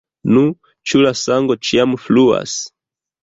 Nu, 0.35 0.41
ĉu 0.91 1.01
la 1.03 1.11
sango 1.19 1.57
ĉiam 1.67 1.93
fluas? 2.05 2.57